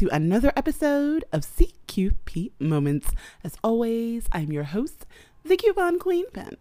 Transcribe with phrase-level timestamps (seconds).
[0.00, 3.10] to another episode of CQP Moments.
[3.44, 5.04] As always, I'm your host,
[5.44, 6.56] the Coupon Queen Pen.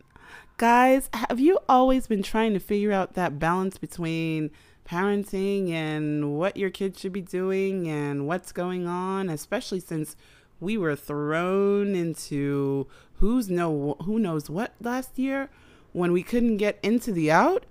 [0.57, 4.51] Guys, have you always been trying to figure out that balance between
[4.85, 10.17] parenting and what your kids should be doing and what's going on, especially since
[10.59, 12.87] we were thrown into
[13.19, 15.49] who's know who knows what last year
[15.93, 17.65] when we couldn't get into the out?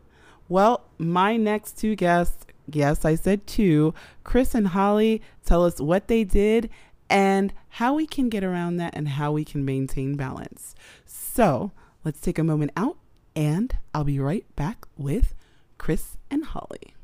[0.49, 6.09] Well, my next two guests, yes, I said two, Chris and Holly tell us what
[6.09, 6.71] they did
[7.11, 10.75] and how we can get around that and how we can maintain balance.
[11.07, 11.73] So,
[12.05, 12.99] let's take a moment out
[13.35, 15.35] and I'll be right back with
[15.79, 16.95] Chris and Holly.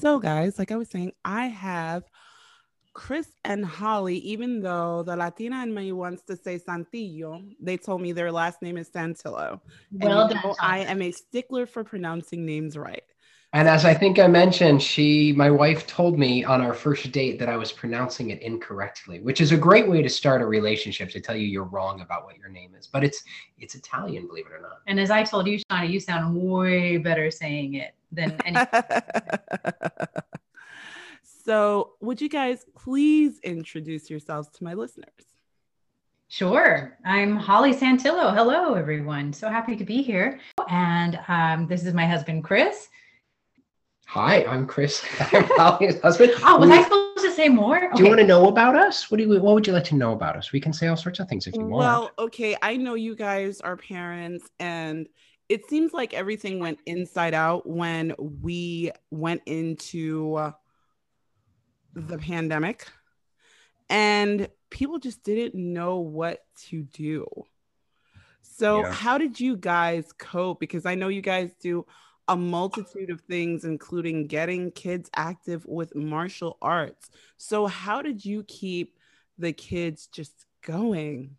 [0.00, 2.04] So, guys, like I was saying, I have
[2.94, 8.00] Chris and Holly, even though the Latina in me wants to say Santillo, they told
[8.00, 9.60] me their last name is Santillo.
[9.92, 10.54] Well and done.
[10.60, 13.02] I am a stickler for pronouncing names right.
[13.52, 17.38] And as I think I mentioned, she, my wife, told me on our first date
[17.38, 21.10] that I was pronouncing it incorrectly, which is a great way to start a relationship
[21.10, 22.88] to tell you you're wrong about what your name is.
[22.88, 23.22] But it's
[23.58, 24.80] it's Italian, believe it or not.
[24.88, 28.58] And as I told you, Shauna, you sound way better saying it than any.
[31.44, 35.08] So, would you guys please introduce yourselves to my listeners?
[36.28, 36.98] sure.
[37.04, 38.34] I'm Holly Santillo.
[38.34, 39.32] Hello, everyone.
[39.32, 40.40] So happy to be here.
[40.68, 42.88] And um, this is my husband, Chris.
[44.06, 45.04] Hi, I'm Chris.
[45.32, 46.32] I'm Holly's husband.
[46.42, 47.88] Oh, was We- I supposed to say more?
[47.94, 49.10] Do you want to know about us?
[49.10, 50.50] What do you What would you like to know about us?
[50.50, 51.78] We can say all sorts of things if you want.
[51.78, 55.06] Well, okay, I know you guys are parents, and
[55.48, 60.52] it seems like everything went inside out when we went into uh,
[61.94, 62.86] the pandemic,
[63.88, 67.26] and people just didn't know what to do.
[68.42, 68.92] So, Yeah.
[68.92, 70.60] how did you guys cope?
[70.60, 71.86] Because I know you guys do
[72.28, 77.10] a multitude of things, including getting kids active with martial arts.
[77.36, 78.98] So, how did you keep
[79.38, 81.36] the kids just going?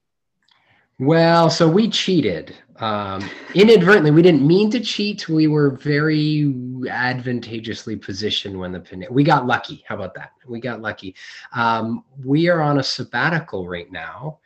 [0.99, 4.11] Well, so we cheated um, inadvertently.
[4.11, 5.27] We didn't mean to cheat.
[5.27, 6.53] We were very
[6.89, 9.13] advantageously positioned when the pandemic.
[9.13, 9.83] we got lucky.
[9.87, 10.31] How about that?
[10.47, 11.15] We got lucky.
[11.53, 14.39] Um, we are on a sabbatical right now,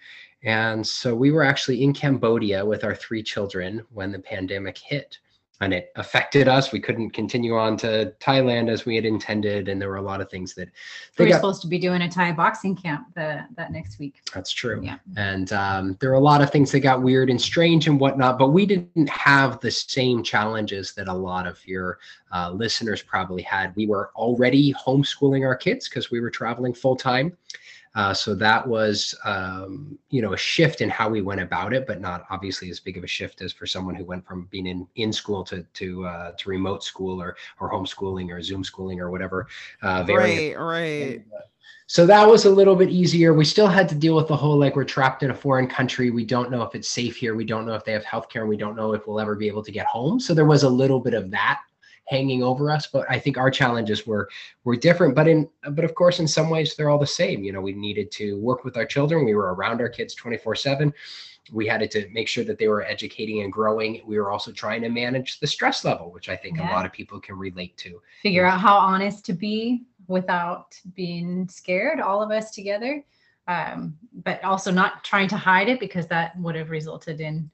[0.43, 5.19] and so we were actually in Cambodia with our three children when the pandemic hit.
[5.61, 6.71] And it affected us.
[6.71, 10.21] We couldn't continue on to Thailand as we had intended, and there were a lot
[10.21, 10.69] of things that
[11.17, 14.21] We were got supposed to be doing a Thai boxing camp the, that next week.
[14.33, 14.81] That's true.
[14.81, 14.99] Yeah.
[15.17, 18.39] And um, there were a lot of things that got weird and strange and whatnot,
[18.39, 21.99] but we didn't have the same challenges that a lot of your
[22.31, 23.75] uh, listeners probably had.
[23.75, 27.35] We were already homeschooling our kids because we were traveling full time.
[27.95, 31.87] Uh, so that was, um, you know, a shift in how we went about it,
[31.87, 34.67] but not obviously as big of a shift as for someone who went from being
[34.67, 38.99] in in school to to uh, to remote school or or homeschooling or Zoom schooling
[38.99, 39.47] or whatever.
[39.81, 41.21] Uh, Right, right.
[41.87, 43.33] so that was a little bit easier.
[43.33, 46.11] We still had to deal with the whole like we're trapped in a foreign country.
[46.11, 47.35] We don't know if it's safe here.
[47.35, 49.47] We don't know if they have healthcare, and we don't know if we'll ever be
[49.47, 50.19] able to get home.
[50.19, 51.61] So there was a little bit of that
[52.09, 52.87] hanging over us.
[52.87, 54.29] But I think our challenges were
[54.63, 55.15] were different.
[55.15, 57.43] But in but of course, in some ways, they're all the same.
[57.43, 59.25] You know, we needed to work with our children.
[59.25, 60.93] We were around our kids twenty four seven.
[61.51, 64.01] We had to make sure that they were educating and growing.
[64.05, 66.69] We were also trying to manage the stress level, which I think Yeah.
[66.69, 68.01] a lot of people can relate to.
[68.21, 73.03] Figure out how honest to be without being scared, all of us together.
[73.47, 77.49] Um, but also not trying to hide it because that would have resulted in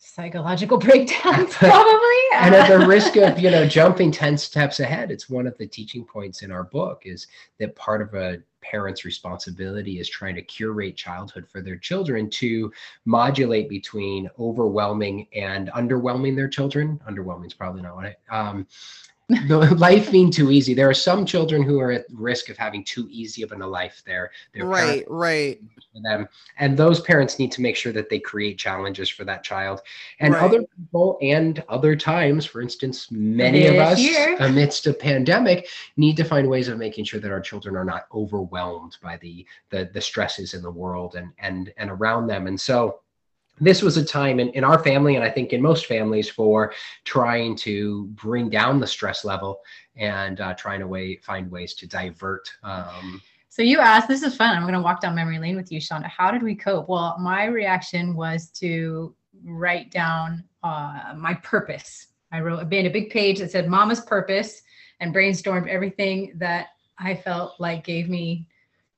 [0.00, 2.22] psychological breakdowns, probably.
[2.34, 5.66] and at the risk of you know jumping 10 steps ahead it's one of the
[5.66, 7.26] teaching points in our book is
[7.58, 12.72] that part of a parent's responsibility is trying to curate childhood for their children to
[13.04, 18.66] modulate between overwhelming and underwhelming their children underwhelming is probably not what i um
[19.76, 23.06] life being too easy there are some children who are at risk of having too
[23.10, 25.60] easy of a life there their Right, right.
[25.92, 26.28] for them
[26.58, 29.80] and those parents need to make sure that they create challenges for that child
[30.20, 30.42] and Right.
[30.42, 34.36] other people and other times for instance many of us year.
[34.40, 38.06] amidst a pandemic need to find ways of making sure that our children are not
[38.14, 42.60] overwhelmed by the the, the stresses in the world and and and around them and
[42.60, 43.00] so
[43.60, 46.72] this was a time in, in our family and i think in most families for
[47.04, 49.60] trying to bring down the stress level
[49.96, 54.36] and uh, trying to way, find ways to divert um, So you asked, this is
[54.36, 54.56] fun.
[54.56, 56.08] I'm going to walk down memory lane with you, Shonda.
[56.08, 56.88] How did we cope?
[56.88, 59.14] Well, my reaction was to
[59.44, 62.06] write down uh, my purpose.
[62.32, 64.62] I wrote, made a big page that said Mama's purpose
[65.00, 66.68] and brainstormed everything that
[66.98, 68.46] I felt like gave me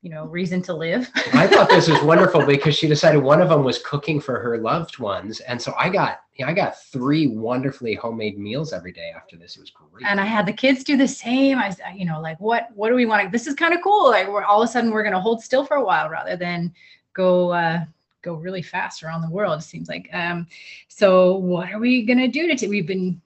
[0.03, 1.09] you know reason to live.
[1.33, 4.59] I thought this was wonderful because she decided one of them was cooking for her
[4.59, 9.37] loved ones, and so I got I got three wonderfully homemade meals every day after
[9.37, 9.57] this.
[9.57, 10.05] It was great.
[10.07, 11.59] and I had the kids do the same.
[11.59, 13.25] I, you know, like what what do we want?
[13.25, 13.31] To?
[13.31, 14.11] This is kind of cool.
[14.11, 16.75] Like we're all of a sudden we're gonna hold still for a while rather than
[17.15, 17.85] go uh,
[18.23, 19.61] go really fast around the world.
[19.61, 20.09] It seems like.
[20.13, 20.49] Um,
[20.89, 22.57] so what are we do to?
[22.57, 23.21] T- we've been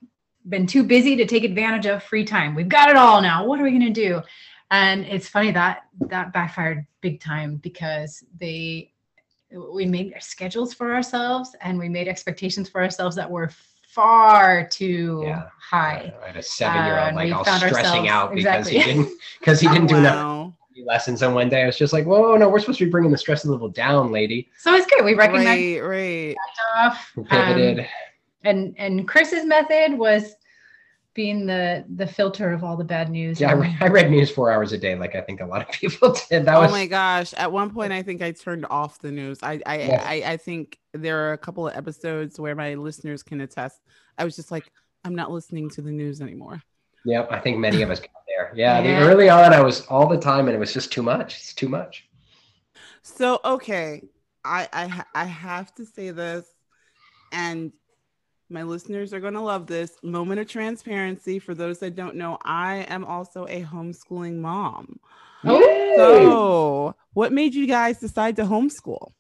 [0.49, 2.55] been too busy to take advantage of free time.
[2.55, 3.47] We've got it all now.
[3.47, 4.21] What are we gonna do?
[4.71, 8.93] And it's funny that that backfired big time because they
[9.73, 13.49] we made schedules for ourselves and we made expectations for ourselves that were
[13.89, 15.45] far too Yeah.
[15.59, 16.13] high.
[16.23, 19.09] I had a seven-year-old and like all stressing out because he didn't
[19.39, 20.55] because he didn't do enough Wow.
[20.85, 21.23] lessons.
[21.23, 23.17] And one day I was just like, "Whoa, no, we're supposed to be bringing the
[23.19, 25.05] stress level down, lady." So it's good.
[25.05, 26.37] We recognize Right, right.
[26.55, 27.13] stuff.
[27.17, 27.89] We Um, pivoted.
[28.45, 30.36] and and Chris's method was
[31.17, 33.41] being the the filter of all the bad news.
[33.41, 35.63] yeah, I, re- I read news four hours a day, like I think a lot
[35.63, 36.45] of people did.
[36.47, 37.35] That oh was oh my gosh!
[37.35, 39.41] At one point, I think I turned off the news.
[39.43, 40.03] I I, Yeah.
[40.07, 43.81] I I think there are a couple of episodes where my listeners can attest.
[44.19, 44.71] I was just like,
[45.05, 46.63] I'm not listening to the news anymore.
[47.05, 48.53] Yep, I think many of us got there.
[48.55, 49.01] Yeah, the Yeah.
[49.01, 51.37] early on, I was all the time, and it was just too much.
[51.37, 52.09] It's too much.
[53.03, 54.03] So okay,
[54.45, 56.47] I I I have to say this,
[57.33, 57.73] and
[58.49, 61.39] my listeners are going to love this moment of transparency.
[61.39, 64.99] For those that don't know, I am also a homeschooling mom.
[65.45, 65.95] Oh.
[65.97, 69.13] So, what made you guys decide to homeschool?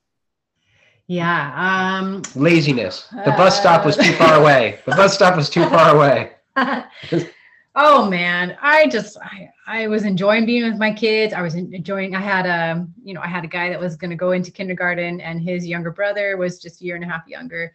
[1.06, 1.52] yeah.
[1.56, 3.08] Um Laziness.
[3.24, 4.80] The bus stop was too far away.
[4.86, 6.32] The bus stop was too far away.
[7.76, 11.32] oh man, I just I, I was enjoying being with my kids.
[11.32, 12.14] I was enjoying.
[12.14, 14.50] I had a you know I had a guy that was going to go into
[14.50, 17.72] kindergarten, and his younger brother was just a year and a half younger.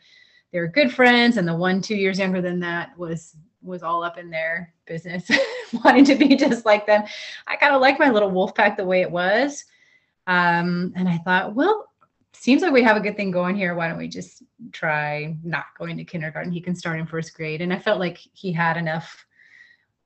[0.51, 4.03] They were good friends, and the one two years younger than that was was all
[4.03, 5.29] up in their business,
[5.85, 7.03] wanting to be just like them.
[7.47, 9.65] I kind of like my little wolf pack the way it was,
[10.27, 11.87] um, and I thought, well.
[12.33, 13.75] Seems like we have a good thing going here.
[13.75, 16.51] Why don't we just try not going to kindergarten?
[16.51, 17.61] He can start in first grade.
[17.61, 19.23] And I felt like he had enough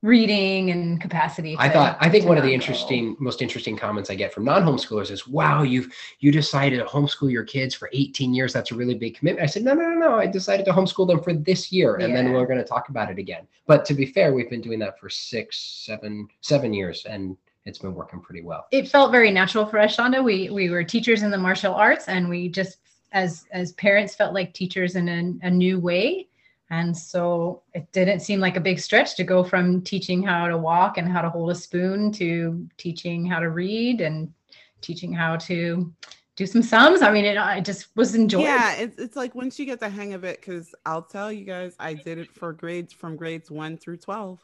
[0.05, 1.55] reading and capacity.
[1.57, 5.09] I thought I think one of the interesting, most interesting comments I get from non-homeschoolers
[5.09, 8.53] is, "Wow, you've you decided to homeschool your kids for 18 years.
[8.53, 10.15] That's a really big commitment." I said, "No, no, no, no.
[10.15, 13.09] I decided to homeschool them for this year, and then we're going to talk about
[13.09, 17.05] it again." But to be fair, we've been doing that for six, seven, seven years,
[17.05, 17.35] and
[17.65, 18.67] it's been working pretty well.
[18.71, 20.23] It felt very natural for us, Shonda.
[20.23, 22.77] We we were teachers in the martial arts, and we just
[23.11, 26.27] as as parents felt like teachers in a, a new way.
[26.69, 30.57] And so it didn't seem like a big stretch to go from teaching how to
[30.57, 34.33] walk and how to hold a spoon to teaching how to read and
[34.81, 35.94] teaching how to
[36.35, 37.01] do some sums.
[37.01, 38.45] I mean, it, I just was enjoying.
[38.45, 41.45] Yeah, it's it's like once you get the hang of it, because I'll tell you
[41.45, 44.44] guys, I did it for grades from grades one through twelve.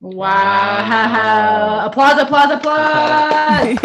[0.00, 1.86] Wow.
[1.86, 3.78] Applause, applause, applause.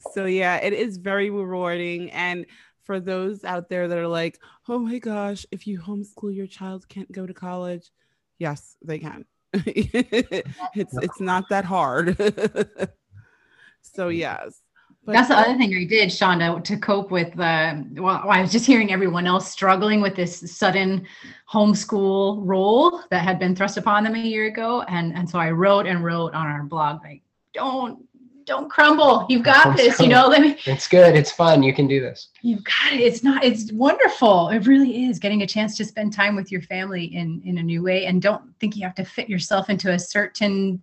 [0.12, 2.10] so yeah, it is very rewarding.
[2.10, 2.44] And
[2.88, 6.88] for those out there that are like, oh my gosh, if you homeschool your child
[6.88, 7.90] can't go to college,
[8.38, 9.26] yes, they can.
[9.52, 12.16] it's it's not that hard.
[13.82, 14.62] so yes.
[15.04, 17.38] But That's the other thing I did, Shonda, to cope with.
[17.38, 21.06] Uh, well, I was just hearing everyone else struggling with this sudden
[21.50, 25.50] homeschool role that had been thrust upon them a year ago, and and so I
[25.50, 27.20] wrote and wrote on our blog like,
[27.52, 28.07] don't
[28.48, 29.26] don't crumble.
[29.28, 30.00] You've got this.
[30.00, 30.56] You know, let me.
[30.64, 31.14] It's good.
[31.14, 31.62] It's fun.
[31.62, 32.28] You can do this.
[32.42, 33.00] You've got it.
[33.00, 33.44] It's not.
[33.44, 34.48] It's wonderful.
[34.48, 35.18] It really is.
[35.18, 38.20] Getting a chance to spend time with your family in in a new way, and
[38.20, 40.82] don't think you have to fit yourself into a certain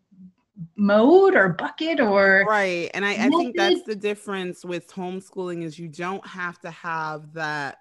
[0.78, 5.78] mode or bucket or right and I, I think that's the difference with homeschooling is
[5.78, 7.80] you don't have to have that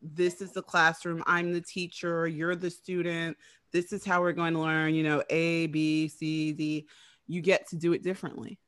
[0.00, 3.36] this is the classroom i'm the teacher you're the student
[3.72, 6.86] this is how we're going to learn you know a b c d
[7.26, 8.60] you get to do it differently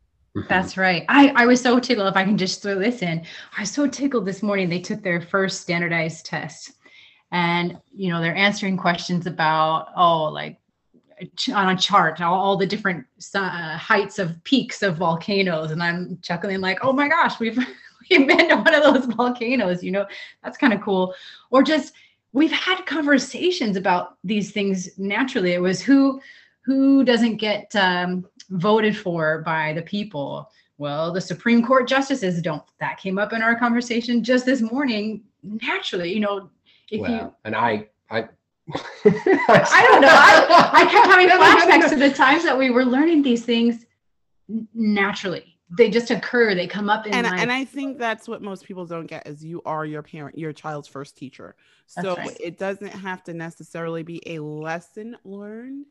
[0.49, 1.05] That's right.
[1.09, 2.09] I, I was so tickled.
[2.09, 3.25] If I can just throw this in,
[3.57, 4.69] I was so tickled this morning.
[4.69, 6.73] They took their first standardized test,
[7.33, 10.59] and you know they're answering questions about oh like
[11.55, 16.19] on a chart all, all the different uh, heights of peaks of volcanoes, and I'm
[16.23, 17.57] chuckling like oh my gosh we've
[18.11, 19.83] we've been to one of those volcanoes.
[19.83, 20.07] You know
[20.45, 21.14] that's kind of cool.
[21.50, 21.95] Or just
[22.33, 25.52] we've had conversations about these things naturally.
[25.52, 26.21] It was who
[26.66, 30.50] who doesn't get um, voted for by the people?
[30.78, 32.62] Well the supreme court justices don't.
[32.80, 35.23] That came up in our conversation just this morning.
[35.42, 36.50] Naturally you know
[36.90, 38.28] if Well, you and I, I,
[38.75, 40.08] i don't know.
[40.11, 43.87] I, I kept having flashbacks to the times that we were learning these things
[44.75, 45.56] naturally.
[45.76, 46.54] They just occur.
[46.54, 47.40] They come up in and, life.
[47.40, 50.52] and i think that's what most people don't get is you are your parent your
[50.52, 51.54] child's first teacher.
[51.87, 52.37] So right.
[52.40, 55.87] it doesn't have to necessarily be a lesson learned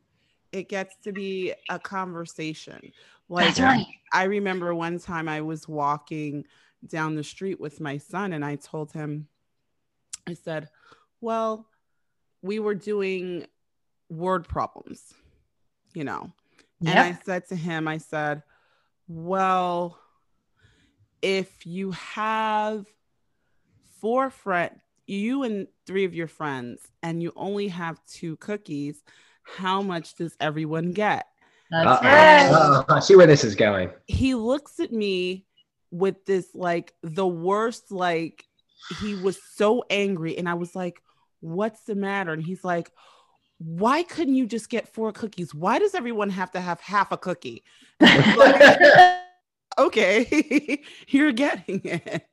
[0.52, 2.92] it gets to be a conversation
[3.30, 3.86] Like That's right.
[4.14, 6.46] I remember one time I was walking
[6.88, 9.28] down the street with my son and I told him,
[10.28, 10.70] I said,
[11.22, 11.68] Well,
[12.42, 13.48] we were doing
[14.10, 15.14] word problems,
[15.94, 16.32] you know.
[16.86, 18.44] And I said to him, I said,
[19.08, 20.00] Well,
[21.22, 22.86] if you have
[24.00, 29.04] four friends, you and three of your friends, and you only have two cookies,
[29.46, 31.28] how much does everyone get?
[31.72, 32.50] That's right.
[32.52, 32.86] Uh-oh.
[32.90, 33.90] I see where this is going.
[34.08, 35.46] he looks at me
[35.92, 38.44] with this like the worst like
[39.00, 41.00] he was so angry and i was like
[41.40, 42.92] what's the matter and he's like
[43.60, 47.18] why couldn't you just get four cookies why does everyone have to have half a
[47.18, 47.64] cookie
[49.78, 52.28] okay you're getting it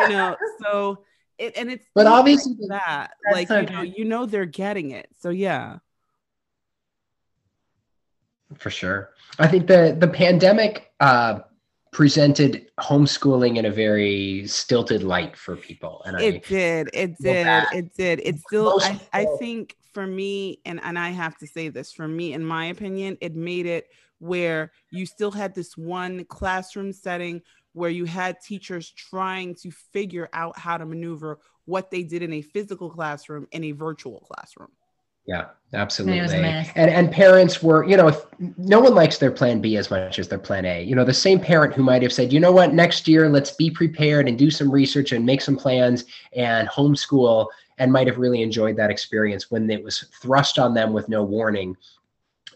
[0.00, 0.98] you know so
[1.38, 3.94] it and it's But obviously like that like so you know good.
[3.96, 5.78] you know they're getting it so yeah
[8.58, 9.10] For sure.
[9.38, 11.40] I think the the pandemic uh,
[11.92, 16.90] presented homeschooling in a very stilted light for people, and I it did.
[16.92, 17.46] It did.
[17.72, 18.20] it did.
[18.22, 22.06] It still I, I think for me and and i have to say this for
[22.06, 23.86] me in my opinion it made it
[24.18, 27.40] where you still had this one classroom setting
[27.72, 32.34] where you had teachers trying to figure out how to maneuver what they did in
[32.34, 34.68] a physical classroom in a virtual classroom
[35.26, 36.20] Yeah, absolutely.
[36.20, 36.70] a mess.
[36.76, 38.24] And and parents were, you know, if
[38.56, 40.82] no one likes their plan B as much as their plan A.
[40.82, 43.50] You know, the same parent who might have said, you know what, next year let's
[43.50, 46.04] be prepared and do some research and make some plans
[46.34, 50.92] and homeschool and might have really enjoyed that experience when it was thrust on them
[50.92, 51.76] with no warning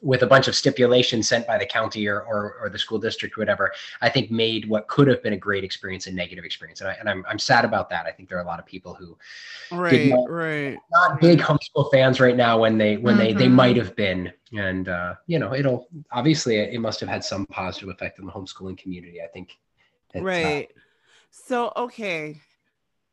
[0.03, 3.37] with a bunch of stipulations sent by the county or, or, or the school district,
[3.37, 6.81] whatever, I think made what could have been a great experience a negative experience.
[6.81, 8.07] And, I, and I'm, I'm sad about that.
[8.07, 9.17] I think there are a lot of people who
[9.71, 10.79] right not- right.
[10.91, 13.53] not big homeschool fans right now when they when they they Mhm.
[13.53, 14.33] might have been.
[14.57, 18.27] And uh you know it'll obviously it, it must have had some positive effect on
[18.27, 19.59] the homeschooling community i think.
[20.15, 20.69] It's, uh, right.
[21.31, 22.41] So okay.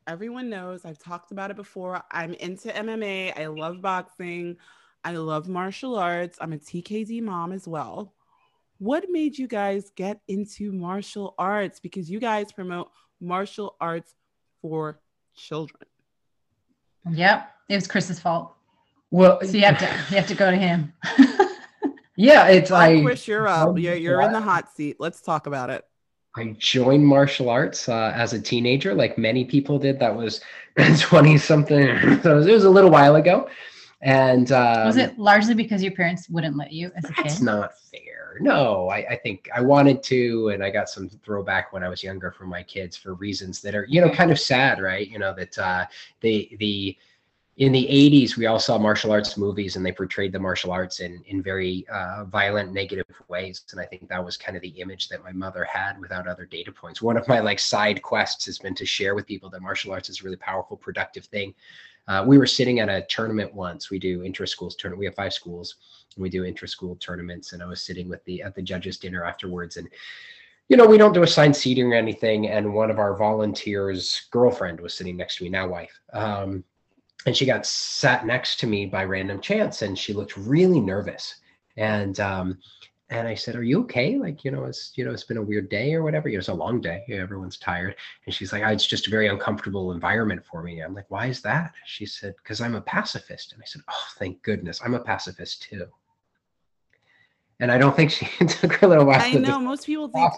[0.07, 2.01] Everyone knows i've talked about it before.
[2.11, 4.57] I'm into mma i love boxing
[5.03, 6.37] i love martial arts.
[6.41, 8.13] I'm a tkd mom as well.
[8.79, 11.79] What made you guys get into martial arts?
[11.79, 14.13] Because you guys promote martial arts
[14.61, 14.99] for
[15.35, 15.87] children.
[17.11, 17.51] Yep.
[17.69, 18.53] It was Chris's fault.
[19.09, 20.93] well So you have to you have to go to him.
[22.15, 23.77] yeah it's I, i Chris, you're up.
[23.77, 24.97] You're, you're in the hot seat.
[24.99, 25.85] Let's talk about it.
[26.35, 29.99] I joined martial arts uh, as a teenager like many people did.
[29.99, 30.41] That was
[30.99, 33.49] 20 something so it was, it was a little while ago
[34.01, 37.45] and um, was it largely because your parents wouldn't let you as a That's kid?
[37.45, 38.37] not fair.
[38.39, 42.03] No, I, I think I wanted to, and I got some throwback when I was
[42.03, 45.09] younger from my kids for reasons that are, you know, kind of sad, right?
[45.09, 45.85] You know, that uh,
[46.21, 46.95] the the
[47.57, 50.99] in the 80s we all saw martial arts movies and they portrayed the martial arts
[50.99, 54.79] in in very uh, violent negative ways and i think that was kind of the
[54.79, 58.45] image that my mother had without other data points one of my like side quests
[58.45, 61.53] has been to share with people that martial arts is a really powerful productive thing
[62.07, 63.89] uh, we were sitting at a tournament once.
[63.89, 65.75] We do intra-schools tournament we have five schools
[66.15, 69.23] and we do intra-school tournaments and i was sitting with the at the judges dinner
[69.23, 69.87] afterwards and
[70.67, 74.79] you know we don't do assigned seating or anything and one of our volunteers girlfriend
[74.79, 76.63] was sitting next to me now wife um,
[77.27, 81.35] and she got sat next to me by random chance and she looked really nervous.
[81.75, 82.57] And um
[83.09, 84.17] and i said are you okay?
[84.17, 86.29] Like you know it's you know it's been a weird day or whatever.
[86.29, 87.03] You know it's a long day.
[87.09, 87.95] Everyone's tired.
[88.25, 90.81] And she's like "Ah, it's just a very uncomfortable environment for me.
[90.81, 91.73] I'm like why is that?
[91.85, 93.53] She said because i'm a pacifist.
[93.53, 94.81] And i said oh thank goodness.
[94.83, 95.87] I'm a pacifist too.
[97.59, 99.59] And i don't think she took her a little while i know.
[99.59, 100.31] Most people think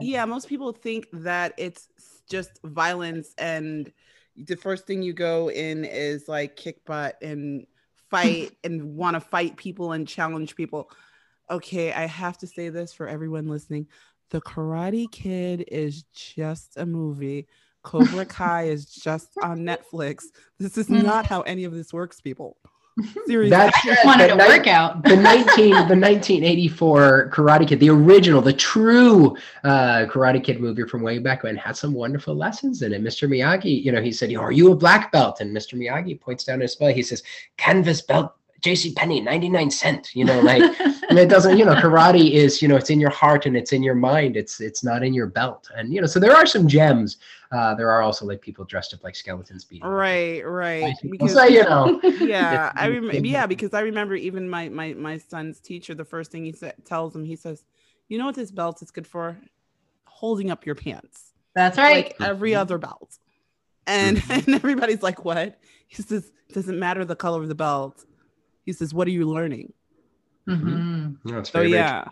[0.00, 1.88] yeah most people think that it's
[2.28, 3.34] just violence.
[3.38, 3.92] And
[4.36, 7.66] the first thing you go in is like kick butt and
[8.10, 10.90] fight and want to fight people and challenge people
[11.50, 13.86] okay i have to say this for everyone listening.
[14.30, 17.46] The karate kid is just a movie.
[17.84, 20.24] Cobra kai is just on netflix.
[20.58, 21.04] This is Mhm.
[21.04, 22.56] not how any of this works people.
[23.26, 23.50] Seriously.
[23.50, 25.04] That's I just wanted the a night- workout.
[25.04, 31.02] the 19 the 1984 karate kid the original the true uh karate kid movie from
[31.02, 33.02] way back when had some wonderful lessons in it.
[33.02, 35.40] Mr miyagi you know he said are you a black belt?
[35.40, 37.22] And mr miyagi points down his belt he says
[37.58, 40.62] canvas belt JC Penney 99 cent you know like
[41.08, 43.72] and it doesn't you know karate is you know it's in your heart and it's
[43.72, 44.36] in your mind.
[44.36, 45.68] It's it's not in your belt.
[45.76, 47.18] And you know so there are some gems.
[47.52, 50.96] Uh there are also like people dressed up like skeletons beating right right.
[51.08, 55.16] Because so you know yeah i remember yeah because i remember even my my my
[55.16, 57.64] son's teacher the first thing he sa- tells him he says
[58.08, 59.36] you know what this belt is good for?
[60.04, 61.32] Holding up your pants.
[61.54, 62.06] That's right.
[62.06, 63.18] like every other belt.
[63.86, 65.58] And and everybody's like what?
[65.88, 68.04] He says doesn't matter the color of the belt
[68.66, 69.72] he says what are you learning
[70.46, 71.16] Mhm.
[71.24, 72.04] no, so very, very yeah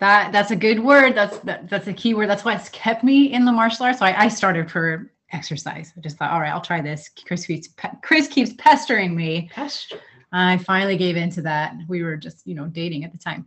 [0.00, 1.14] That that's a good word.
[1.14, 2.28] That's that, that's a key word.
[2.28, 4.00] That's why it's kept me in the martial arts.
[4.00, 5.92] So I, I started for exercise.
[5.96, 7.08] I just thought, all right, I'll try this.
[7.26, 7.68] Chris keeps
[8.02, 9.48] Chris keeps pestering me.
[9.52, 10.00] Pester.
[10.32, 11.74] I finally gave in to that.
[11.88, 13.46] We were just, you know, dating at the time.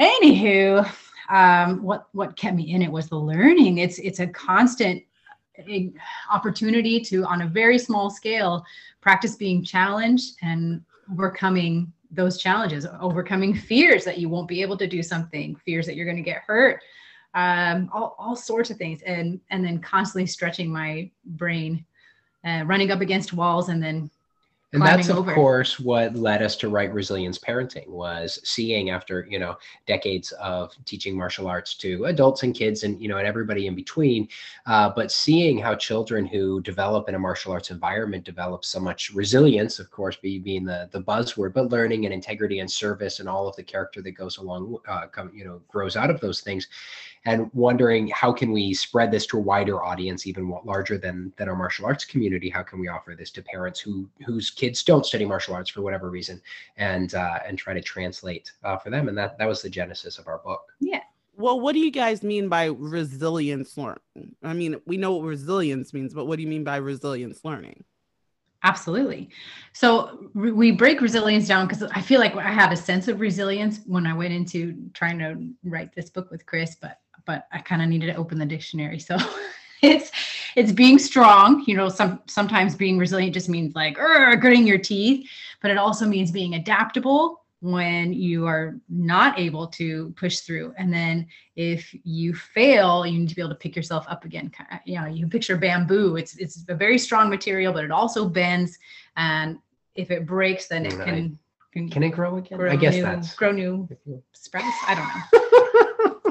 [0.00, 0.90] Anywho,
[1.30, 3.78] um, what what kept me in it was the learning.
[3.78, 5.04] It's it's a constant
[5.56, 5.88] eh,
[6.32, 8.64] opportunity to, on a very small scale,
[9.00, 10.82] practice being challenged and
[11.12, 15.96] overcoming those challenges, overcoming fears that you won't be able to do something, fears that
[15.96, 16.80] you're going to get hurt,
[17.34, 21.84] um, all, all sorts of things, and and then constantly stretching my brain,
[22.46, 24.10] uh, running up against walls, and then
[24.72, 25.34] and that's of over.
[25.34, 30.74] course what led us to write resilience parenting was seeing after you know decades of
[30.84, 34.26] teaching martial arts to adults and kids and you know and everybody in between
[34.66, 39.10] uh, but seeing how children who develop in a martial arts environment develop so much
[39.10, 43.28] resilience of course be, being the the buzzword but learning and integrity and service and
[43.28, 46.40] all of the character that goes along uh, come, you know grows out of those
[46.40, 46.68] things
[47.24, 51.48] and wondering how can we spread this to a wider audience even larger than than
[51.48, 52.48] our martial arts community?
[52.48, 55.82] How can we offer this to parents who whose kids don't study martial arts for
[55.82, 56.40] whatever reason
[56.76, 59.08] and uh, and try to translate uh, for them?
[59.08, 60.72] And that that was the genesis of our book.
[60.80, 61.00] Yeah.
[61.34, 64.00] Well what do you guys mean by resilience learning
[64.42, 67.84] i mean we know what resilience means but what do you mean by resilience learning?
[68.64, 69.30] Absolutely.
[69.72, 73.20] So re- we break resilience down because I feel like I had a sense of
[73.20, 77.58] resilience when I went into trying to write this book with Chris, but but I
[77.58, 78.98] kind of needed to open the dictionary.
[78.98, 79.16] So
[79.82, 80.10] it's
[80.56, 81.64] it's being strong.
[81.66, 85.28] You know, some sometimes being resilient just means like gritting your teeth,
[85.60, 90.74] but it also means being adaptable when you are not able to push through.
[90.76, 94.50] And then if you fail, you need to be able to pick yourself up again.
[94.84, 96.16] You know, you picture bamboo.
[96.16, 98.78] It's it's a very strong material, but it also bends.
[99.16, 99.58] And
[99.94, 101.38] if it breaks, then it can
[101.72, 102.58] can, can it grow again?
[102.58, 103.88] Grow I guess new, that's grow new
[104.32, 104.76] sprouts.
[104.86, 105.48] I don't know.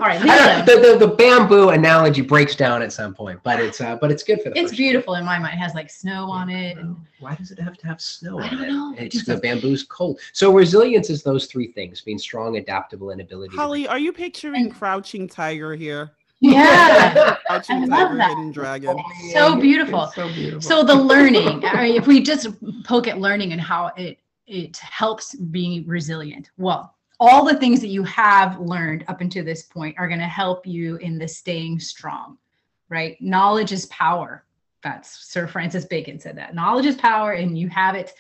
[0.02, 3.98] All right, the, the, the, bamboo analogy breaks down at some point, but it's uh,
[3.98, 4.58] but it's good for the.
[4.58, 5.54] It's beautiful in my mind.
[5.54, 6.76] It has like snow on it.
[6.78, 6.98] And...
[7.20, 8.96] Why does it have to have snow I don't Know.
[8.98, 10.20] It's, it's the bamboo's cold.
[10.34, 13.56] So resilience is those three things: being strong, adaptable, and ability.
[13.56, 16.14] Holly, are you picturing Crouching Tiger here?
[16.44, 18.98] Yeah, Crouching Tiger, Hidden Dragon.
[19.34, 20.06] So beautiful.
[20.06, 20.62] It's so beautiful.
[20.62, 21.64] So the learning.
[21.64, 22.48] I mean, if we just
[22.84, 26.50] poke at learning and how it it helps being resilient.
[26.58, 30.26] Well, all the things that you have learned up until this point are going to
[30.26, 32.36] help you in the staying strong,
[32.90, 33.16] right?
[33.22, 34.44] Knowledge is power.
[34.84, 36.56] That's Sir Francis Bacon said that.
[36.56, 38.14] Knowledge is power and you have it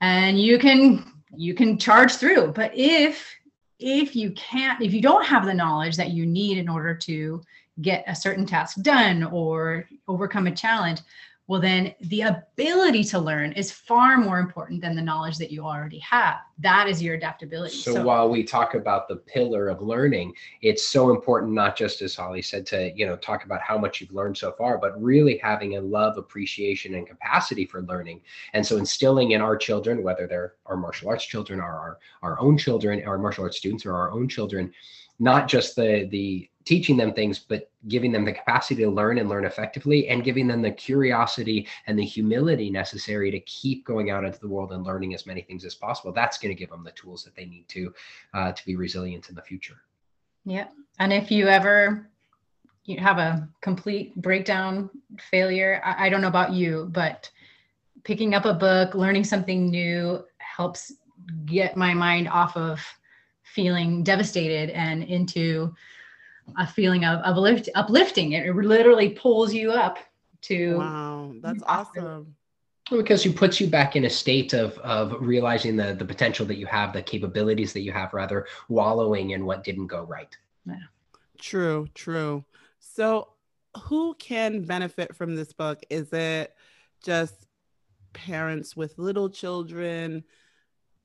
[0.00, 2.52] and you can you can charge through.
[2.52, 3.32] But if
[3.78, 7.40] if you can't if you don't have the knowledge that you need in order to
[7.80, 11.00] get a certain task done or overcome a challenge,
[11.46, 15.64] well then the ability to learn is far more important than the knowledge that you
[15.64, 16.38] already have.
[16.58, 17.76] That is your adaptability.
[17.76, 22.02] So, so, while we talk about the pillar of learning it's so important not just
[22.02, 25.00] as holly said to you know talk about how much you've learned so far but
[25.00, 28.20] really having a love appreciation and capacity for learning.
[28.52, 32.40] And so instilling in our children whether they're our martial arts children or our our
[32.40, 34.72] own children our martial arts students or our own children
[35.18, 39.28] not just the the teaching them things, but giving them the capacity to learn and
[39.28, 44.24] learn effectively and giving them the curiosity and the humility necessary to keep going out
[44.24, 46.12] into the world and learning as many things as possible.
[46.12, 47.94] That's going to give them the tools that they need to
[48.34, 49.76] uh, to be resilient in the future.
[50.44, 50.66] Yeah.
[50.98, 52.10] And if you ever
[52.84, 54.90] you have a complete breakdown
[55.30, 57.30] failure, I, I don't know about you, but
[58.04, 60.92] picking up a book, learning something new helps
[61.44, 62.80] get my mind off of
[63.54, 65.74] feeling devastated and into
[66.58, 68.32] a feeling of, of lift, uplifting.
[68.32, 69.98] It literally pulls you up
[70.42, 70.78] to.
[70.78, 72.34] Wow, that's awesome.
[72.90, 76.56] Because it puts you back in a state of of realizing the the potential that
[76.56, 80.36] you have, the capabilities that you have, rather wallowing in what didn't go right.
[80.66, 80.76] Yeah.
[81.38, 82.44] True, true.
[82.78, 83.28] So,
[83.84, 85.82] who can benefit from this book?
[85.90, 86.54] Is it
[87.02, 87.46] just
[88.12, 90.22] parents with little children?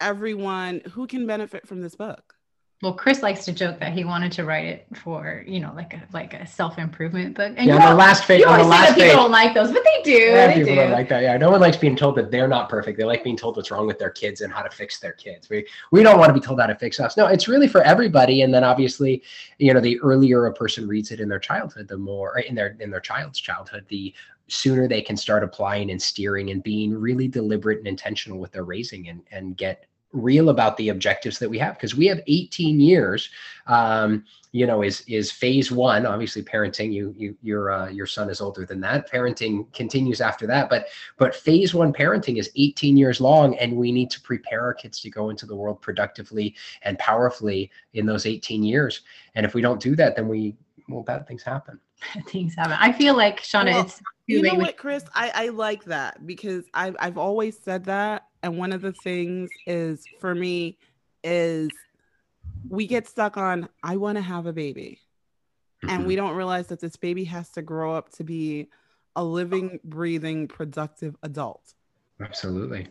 [0.01, 2.35] Everyone who can benefit from this book?
[2.81, 5.93] well chris likes to joke that he wanted to write it for you know like
[5.93, 7.53] a like a self-improvement book.
[7.55, 9.83] And yeah on the last page on the last page people don't like those but
[9.83, 10.75] they do yeah, they people do.
[10.75, 11.21] don't like that.
[11.21, 12.97] Yeah no one likes being told that they're not perfect.
[12.97, 15.49] They like being told what's wrong with their kids and how to fix their kids.
[15.49, 17.17] We we don't want to be told how to fix us.
[17.17, 19.21] No it's really for everybody and then obviously
[19.59, 22.75] you know the earlier a person reads it in their childhood the more in their
[22.79, 24.13] in their child's childhood the
[24.47, 28.63] sooner they can start applying and steering and being really deliberate and intentional with their
[28.63, 32.79] raising and and get real about the objectives that we have because we have 18
[32.79, 33.29] years
[33.67, 36.05] um, you know is is phase one.
[36.05, 39.09] Obviously parenting you you your uh, your son is older than that.
[39.09, 43.91] Parenting continues after that but but phase one parenting is 18 years long and we
[43.91, 48.25] need to prepare our kids to go into the world productively and powerfully in those
[48.25, 49.01] 18 years.
[49.35, 50.55] And if we don't do that then we
[50.89, 51.79] well bad things happen.
[52.27, 52.77] Things happen.
[52.79, 55.03] I feel like shauna Well, it's You know what, Chris?
[55.13, 58.27] I, I like that because I've I've always said that.
[58.43, 60.77] And one of the things is for me
[61.23, 61.69] is
[62.69, 64.99] we get stuck on I want to have a baby.
[65.87, 66.07] And Mhm.
[66.07, 68.69] we don't realize that this baby has to grow up to be
[69.15, 71.73] a living, breathing, productive adult.
[72.19, 72.87] absolutely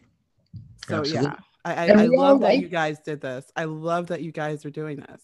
[0.86, 1.28] So Absolutely.
[1.28, 1.36] yeah.
[1.64, 3.50] I, I, I we all love that you guys did this.
[3.54, 5.22] I love that you guys are doing this.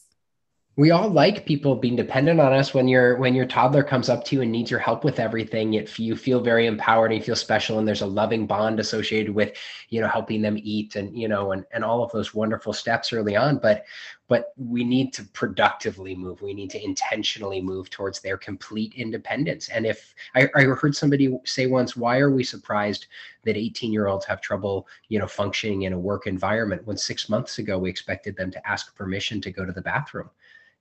[0.79, 2.75] We all like people being dependent on us.
[2.75, 5.73] When your when your toddler comes up to you and needs your help with everything
[5.73, 7.79] it, you feel very empowered and you feel special.
[7.79, 9.57] And there's a loving bond associated with
[9.89, 13.11] you know helping them eat and you know and, and all of those wonderful steps
[13.11, 13.57] early on.
[13.57, 13.87] But
[14.29, 16.43] but we need to productively move.
[16.43, 19.71] We need to intentionally move towards their complete independence.
[19.71, 23.07] And if i, I heard somebody say once why are we surprised
[23.45, 26.87] that 18 year olds have trouble you know functioning in a work environment?
[26.87, 30.29] When six months ago we expected them to ask permission to go to the bathroom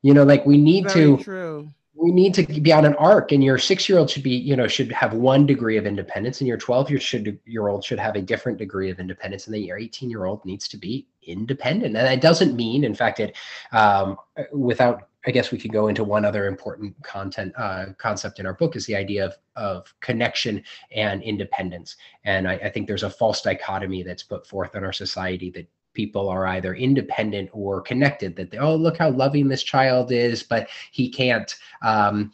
[0.06, 1.68] you know like we need Very to true.
[1.96, 4.56] we need to be on an arc and your six year old should be you
[4.56, 7.98] know should have one degree of independence and your 12 year should year old should
[7.98, 11.08] have a different degree of independence and then your 18 year old needs to be
[11.24, 13.36] independent and that doesn't mean in fact it
[13.72, 14.16] um,
[14.54, 18.54] without i guess we could go into one other important content uh, concept in our
[18.54, 23.10] book is the idea of of connection and independence and I, I think there's a
[23.10, 28.36] false dichotomy that's put forth in our society that people are either independent or connected
[28.36, 32.32] that they, oh look how loving this child is but he can't um,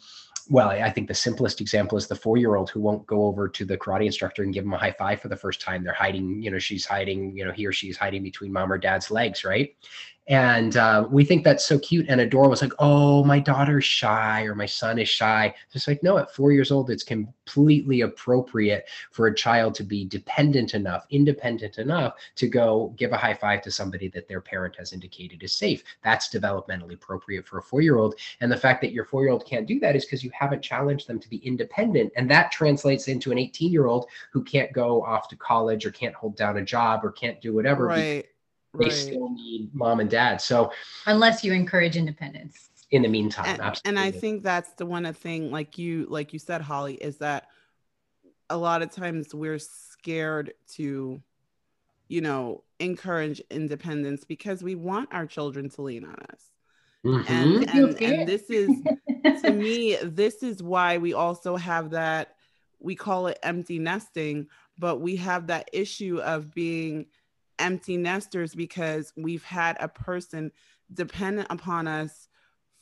[0.50, 3.48] well i think the simplest example is the four year old who won't go over
[3.48, 5.84] to the karate instructor and give him a high five for the first time.
[5.84, 8.78] They're hiding you know she's hiding you know he or she's hiding between mom or
[8.78, 9.74] dad's legs right
[10.28, 12.52] and uh, we think that's so cute and adorable.
[12.52, 15.52] It's like, oh, my daughter's shy or my son is shy.
[15.72, 20.04] It's like, no, at four years old, it's completely appropriate for a child to be
[20.04, 24.76] dependent enough, independent enough to go give a high five to somebody that their parent
[24.76, 25.82] has indicated is safe.
[26.04, 28.14] That's developmentally appropriate for a four year old.
[28.40, 30.62] And the fact that your four year old can't do that is because you haven't
[30.62, 32.12] challenged them to be independent.
[32.16, 35.90] And that translates into an 18 year old who can't go off to college or
[35.90, 37.88] can't hold down a job or can't do whatever.
[37.88, 38.31] because
[38.74, 38.88] Right.
[38.88, 39.06] They Right.
[39.06, 40.40] still need mom and dad.
[40.40, 40.72] So
[41.06, 43.88] unless you encourage independence in the meantime, and, absolutely.
[43.88, 47.48] and I think that's the one thing, like you, like you said, Holly, is that
[48.48, 51.20] a lot of times we're scared to,
[52.08, 56.50] you know, encourage independence because we want our children to lean on us.
[57.04, 57.28] Mhm.
[57.28, 58.70] And and, and this is
[59.42, 62.36] to me, this is why we also have that
[62.78, 67.06] we call it empty nesting, but we have that issue of being
[67.62, 70.52] empty nesters because we've had a person
[70.92, 72.28] dependent upon us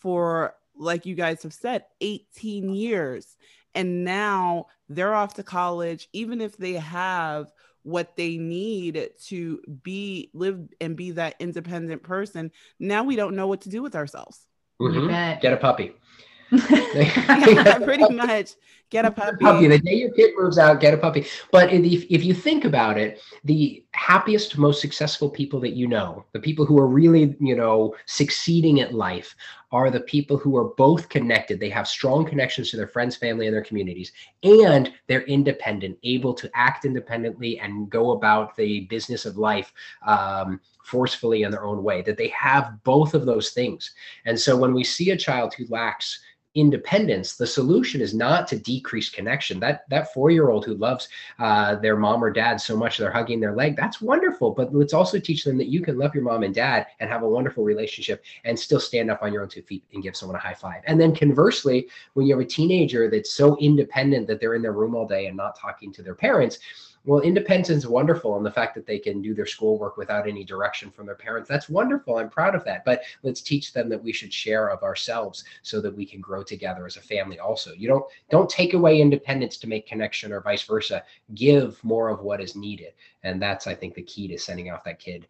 [0.00, 3.36] for, like you guys have said, 18 years.
[3.74, 10.30] And now they're off to college, even if they have what they need to be
[10.34, 12.50] live and be that independent person.
[12.78, 14.46] Now we don't know what to do with ourselves.
[14.80, 15.40] You Mhm.
[15.40, 15.92] Get a puppy.
[16.50, 18.52] yeah, pretty much.
[18.90, 19.36] Get a puppy.
[19.40, 19.68] puppy.
[19.68, 21.24] The day your kid moves out, get a puppy.
[21.52, 26.24] But if, if you think about it, the happiest, most successful people that you know,
[26.32, 29.36] the people who are really, you know, succeeding at life,
[29.70, 31.60] are the people who are both connected.
[31.60, 34.10] They have strong connections to their friends, family, and their communities,
[34.42, 39.72] and they're independent, able to act independently and go about the business of life
[40.04, 42.02] um, forcefully in their own way.
[42.02, 43.92] That they have both of those things.
[44.24, 46.18] And so when we see a child who lacks
[46.54, 49.60] independence the solution is not to decrease connection.
[49.60, 51.08] That that four-year-old who loves
[51.38, 54.92] uh, their mom or dad so much they're hugging their leg that's wonderful but let's
[54.92, 57.62] also teach them that you can love your mom and dad and have a wonderful
[57.62, 60.54] relationship and still stand up on your own two feet and give someone a high
[60.54, 60.82] five.
[60.86, 64.72] And then conversely when you have a teenager that's so independent that they're in their
[64.72, 66.58] room all day and not talking to their parents
[67.04, 70.44] well independence is wonderful and the fact that they can do their schoolwork without any
[70.44, 71.48] direction from their parents.
[71.48, 72.16] That's wonderful.
[72.16, 72.84] I'm proud of that.
[72.84, 76.42] But let's teach them that we should share of ourselves so that we can grow
[76.42, 77.72] together as a family also.
[77.72, 81.02] You don't don't take away independence to make connection or vice versa.
[81.34, 82.92] Give more of what is needed.
[83.22, 85.26] And that's i think the key to sending off that kid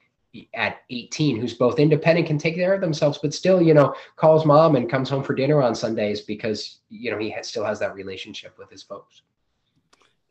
[0.54, 4.46] at 18 who's both independent can take care of themselves but still you know calls
[4.46, 7.80] mom and comes home for dinner on sundays because you know he has, still has
[7.80, 9.22] that relationship with his folks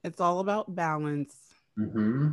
[0.03, 1.35] It's all about balance.
[1.77, 2.29] mm-hmm.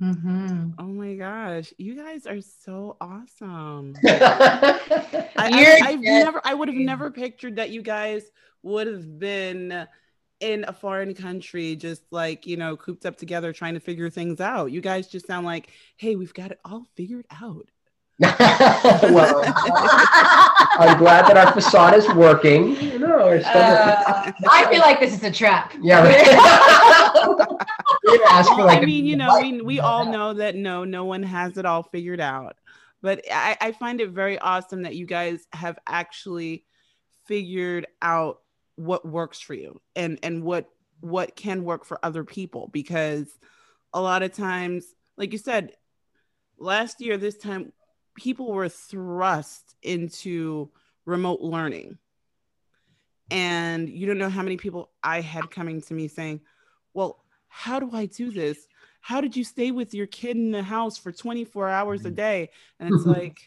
[0.00, 0.74] Mhm.
[0.78, 3.94] Oh my gosh, you guys are so awesome.
[4.02, 8.22] I, I, I've never, I would have never pictured that you guys
[8.62, 9.86] would have been
[10.40, 14.40] in a foreign country, just like, you know, cooped up together trying to figure things
[14.40, 14.72] out.
[14.72, 17.68] You guys just sound like, hey, we've got it all figured out.
[18.20, 19.42] Well,
[20.78, 22.74] I'm glad that our facade is working.
[23.00, 25.72] No, we're Uh, I feel like this is a trap.
[25.80, 26.26] yeah, right.
[28.30, 30.84] Ask for Well, like I a- mean, you know, we, we all know that no,
[30.84, 32.56] no one has it all figured out.
[33.02, 36.64] But I, I find it very awesome that you guys have actually
[37.26, 38.38] figured out
[38.76, 40.66] what works for you and and what
[41.00, 43.28] what can work for other people because
[43.92, 44.86] a lot of times
[45.18, 45.72] like you said
[46.58, 47.72] last year this time
[48.16, 50.70] people were thrust into
[51.06, 51.98] remote learning
[53.30, 56.40] and you don't know how many people i had coming to me saying
[56.94, 58.66] well how do i do this
[59.00, 62.14] how did you stay with your kid in the house for 24 hours a mm-hmm.
[62.16, 63.38] day and it's like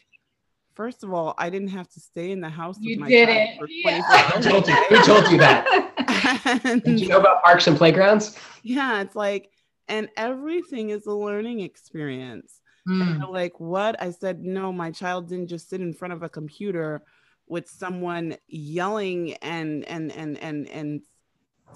[0.74, 3.28] first of all i didn't have to stay in the house You with my did
[3.28, 3.58] child it.
[3.58, 4.30] for Yeah.
[4.30, 4.74] 24 Who told you?
[4.74, 6.64] Who told you that?
[6.64, 8.38] And- Did you know about parks and playgrounds?
[8.62, 9.50] yeah it's like
[9.88, 13.30] and everything is a learning experience Mm.
[13.30, 17.02] like what i said no my child didn't just sit in front of a computer
[17.46, 21.02] with someone yelling and and and and and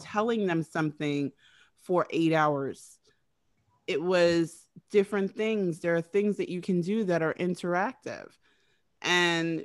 [0.01, 1.33] telling them something
[1.81, 2.99] for eight hours
[3.87, 8.29] it was different things there are things that you can do that are interactive
[9.03, 9.65] and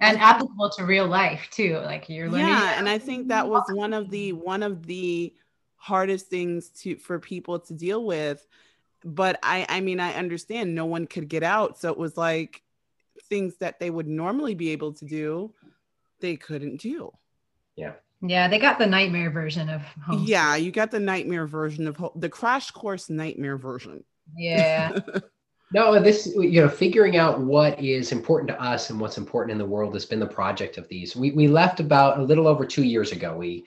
[0.00, 1.78] and applicable to real life too.
[1.84, 2.48] Like you're learning.
[2.48, 5.32] yeah and i think that was one of the one of the
[5.76, 8.46] hardest things to for people to deal with
[9.04, 12.62] but i i mean i understand no one could get out so it was like
[13.28, 15.52] things that they would normally be able to do
[16.20, 17.10] they couldn't do
[17.76, 20.24] Yeah, Yeah, they got the nightmare version of home.
[20.26, 24.04] yeah you got the nightmare version of ho- the crash course nightmare version
[24.36, 24.98] Yeah.
[25.74, 29.56] No, this you know, figuring out what is important to us and what's important in
[29.58, 31.16] the world has been the project of these.
[31.16, 33.34] We we left about a little over two years ago.
[33.34, 33.64] We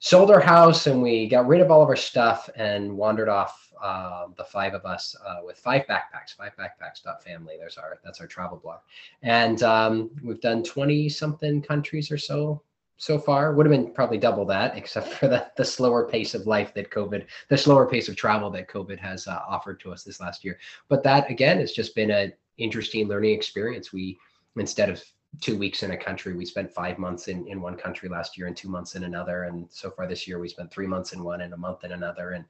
[0.00, 3.65] sold our house and we got rid of all of our stuff and wandered off.
[3.82, 7.02] Uh, the five of us uh, with five backpacks, five backpacks.
[7.22, 7.54] Family.
[7.58, 8.80] There's our that's our travel blog,
[9.22, 12.62] and um, we've done twenty something countries or so
[12.96, 13.52] so far.
[13.52, 16.90] Would have been probably double that, except for the the slower pace of life that
[16.90, 20.44] COVID, the slower pace of travel that COVID has uh, offered to us this last
[20.44, 20.58] year
[20.88, 24.16] but that again has just been an interesting learning experience we
[24.56, 25.02] instead of
[25.40, 28.46] two weeks in a country we spent five months in, in one country last year
[28.46, 29.44] and two months in another.
[29.44, 31.92] And so far this year we spent three months in one and a month in
[31.92, 32.30] another.
[32.32, 32.44] And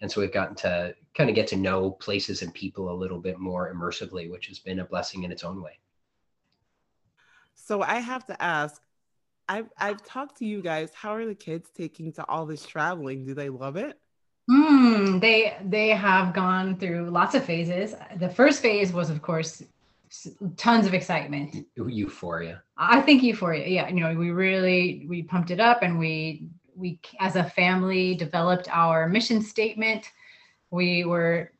[0.00, 3.18] and so we've gotten to kind of get to know places and people a little
[3.18, 5.78] bit more immersively which has been a blessing in its own way.
[7.54, 8.80] So i have to ask
[9.48, 10.92] i've i've talked to you guys.
[10.94, 13.24] How are the kids taking to all this traveling?
[13.24, 13.98] Do they love it?
[14.48, 17.94] Hmm, they they have gone through lots of phases.
[18.16, 19.68] The first phase was, of course, s-
[20.56, 21.66] tons of excitement.
[21.76, 23.66] euphoria I think euphoria.
[23.66, 28.14] Yeah, you know, we really we pumped it up, and we we as a family
[28.14, 30.10] developed our mission statement.
[30.70, 31.52] We were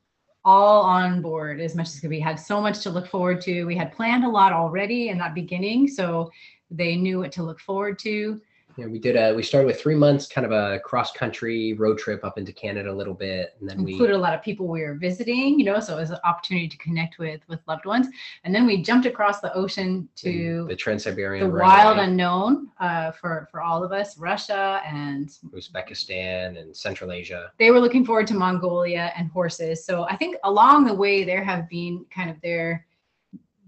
[0.45, 3.65] all on board as much as we had so much to look forward to.
[3.65, 6.31] We had planned a lot already in that beginning, so
[6.71, 8.41] they knew what to look forward to.
[8.77, 11.97] Yeah we did a we started with three months kind of a cross country road
[11.97, 14.67] trip up into canada a little bit and then we included a lot of people
[14.67, 17.85] we were visiting, you know, so it was an opportunity to connect with with loved
[17.85, 18.07] ones.
[18.43, 21.67] And then we jumped across the ocean to the trans-siberian the Railway.
[21.67, 27.51] wild unknown uh, for for all of us, Russia, and Uzbekistan and Central Asia.
[27.57, 29.85] they were looking forward to Mongolia and horses.
[29.85, 32.85] So I think along the way there have been kind of their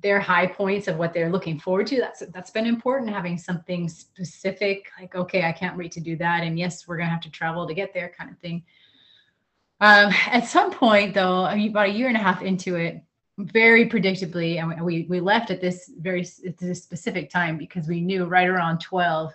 [0.01, 1.97] their high points of what they're looking forward to.
[1.97, 6.43] That's that's been important having something specific like okay, I can't wait to do that
[6.43, 8.63] and yes, we're going to have to travel to get there kind of thing.
[9.79, 13.03] Um, at some point though, about a year and a half into it,
[13.37, 18.01] very predictably and we- we left at this very at this specific time because we
[18.01, 19.33] knew right around 12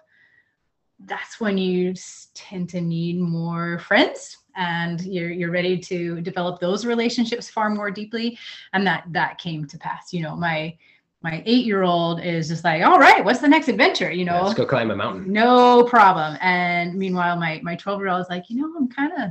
[1.00, 1.94] that's when you
[2.35, 7.90] tend to need more friends and you're you're ready to develop those relationships far more
[7.90, 8.38] deeply
[8.73, 10.77] and that that came to pass you know my
[11.23, 14.55] my 8-year-old is just like all right what's the next adventure you Yeah, know let's
[14.55, 15.33] go climb a mountain.
[15.33, 19.31] no problem and meanwhile my my 12-year-old is like you know I'm kind of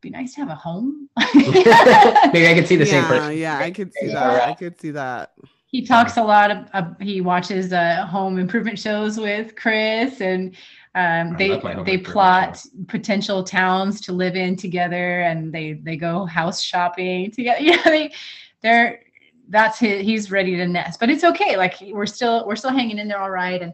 [0.00, 3.36] be nice to have a home Maybe I can see the same yeah, person.
[3.36, 4.14] yeah, I could see Yeah.
[4.14, 4.48] that.
[4.48, 5.32] I could see that.
[5.66, 10.54] he talks a lot of, of he watches uh, home improvement shows with Chris and
[10.94, 15.74] um, they love my home they plot potential towns to live in together and they
[15.74, 17.60] they go house shopping together.
[17.62, 18.12] Yeah they
[18.60, 19.00] they're
[19.48, 21.56] that's his, he's ready to nest but it's okay.
[21.56, 23.60] Like we're still we're still hanging in there all right.
[23.62, 23.72] And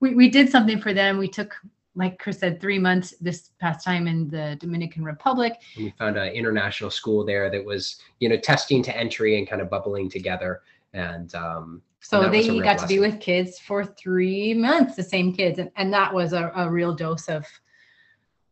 [0.00, 1.18] we, we did something for them.
[1.18, 1.54] We took
[1.94, 5.54] like Chris said three months this past time in the Dominican Republic.
[5.76, 9.48] And we found an international school there that was, you know, testing to entry and
[9.48, 10.62] kind of bubbling together.
[10.94, 15.58] And um, So they got to be with kids for three months, the same kids,
[15.58, 17.46] and, and that was a, a real dose of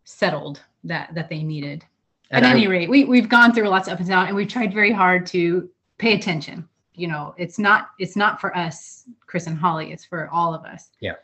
[0.04, 1.84] settled that that they needed.
[2.30, 4.36] And At I- any rate, we we've gone through lots of ups and downs and
[4.36, 6.68] we've tried very hard to pay attention.
[6.94, 9.92] You know, it's not it's not for us, Chris and Holly.
[9.92, 10.90] It's for all of us.
[11.00, 11.14] Yeah.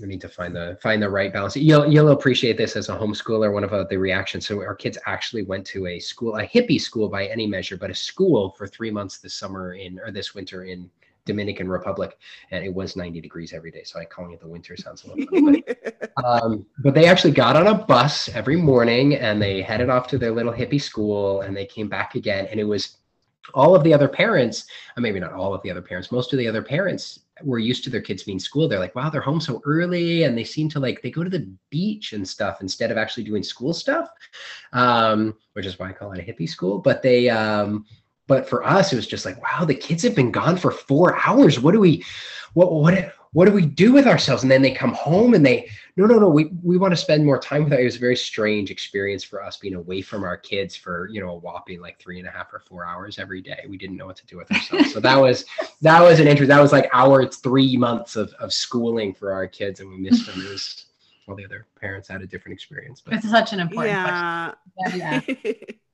[0.00, 1.56] We need to find the find the right balance.
[1.56, 3.52] You'll you'll appreciate this as a homeschooler.
[3.52, 4.46] One of uh, the reactions.
[4.46, 7.90] So our kids actually went to a school, a hippie school by any measure, but
[7.90, 10.90] a school for three months this summer in or this winter in
[11.30, 12.18] Dominican Republic,
[12.50, 13.84] and it was 90 degrees every day.
[13.84, 17.32] So I calling it the winter sounds a little funny, but um, but they actually
[17.32, 21.42] got on a bus every morning and they headed off to their little hippie school
[21.42, 22.96] and they came back again and it was
[23.54, 24.66] all of the other parents
[24.96, 27.82] uh, maybe not all of the other parents most of the other parents were used
[27.82, 28.68] to their kids being school.
[28.68, 31.30] they're like wow they're home so early and they seem to like they go to
[31.30, 34.10] the beach and stuff instead of actually doing school stuff
[34.72, 37.84] um, which is why i call it a hippie school but they um,
[38.30, 41.18] but for us it was just like wow the kids have been gone for four
[41.26, 42.02] hours what do we
[42.54, 45.68] what what what do we do with ourselves and then they come home and they
[45.96, 47.80] no no no we we want to spend more time with them.
[47.80, 51.20] it was a very strange experience for us being away from our kids for you
[51.20, 53.96] know a whopping like three and a half or four hours every day we didn't
[53.96, 55.44] know what to do with ourselves so that was
[55.80, 59.48] that was an interest that was like our three months of, of schooling for our
[59.48, 60.86] kids and we missed them it was
[61.28, 64.52] all the other parents had a different experience but It's such an important yeah.
[64.76, 65.00] question.
[65.00, 65.52] Yeah.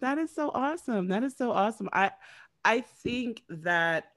[0.00, 1.08] that is so awesome.
[1.08, 1.88] That is so awesome.
[1.92, 2.10] I
[2.64, 4.12] I think that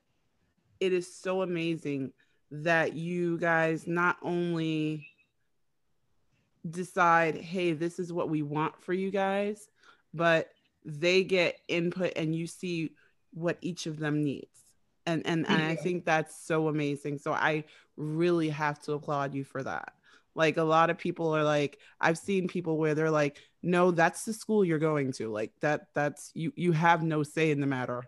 [0.80, 2.14] it is so amazing
[2.52, 5.08] that you guys not only
[6.70, 9.70] decide, hey, this is what we want for you guys,
[10.14, 10.50] but
[10.86, 12.92] they get input and you see
[13.34, 14.66] what each of them needs.
[15.06, 17.18] And and, and I think that's so amazing.
[17.18, 17.66] So I
[17.98, 19.94] really have to applaud you for that.
[20.36, 24.26] Like a lot of people are like, I've seen people where they're like, no, that's
[24.26, 25.30] the school you're going to.
[25.30, 28.04] Like that, that's you you have no say in the matter.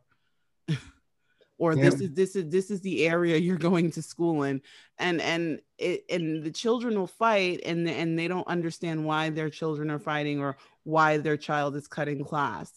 [1.58, 4.62] or this is this is this is the area you're going to school in.
[4.98, 9.50] And and it and the children will fight and and they don't understand why their
[9.50, 12.72] children are fighting or why their child is cutting class.